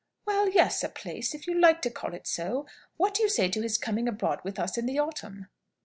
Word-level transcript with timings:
"Well, 0.25 0.49
yes; 0.49 0.83
a 0.83 0.89
place, 0.89 1.35
if 1.35 1.45
you 1.45 1.53
like 1.53 1.79
to 1.83 1.91
call 1.91 2.15
it 2.15 2.25
so. 2.25 2.65
What 2.97 3.13
do 3.13 3.21
you 3.21 3.29
say 3.29 3.49
to 3.49 3.61
his 3.61 3.77
coming 3.77 4.07
abroad 4.07 4.39
with 4.43 4.57
us 4.57 4.75
in 4.75 4.87
the 4.87 4.97
autumn?" 4.97 5.45